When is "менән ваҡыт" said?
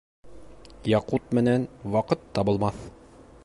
1.39-2.25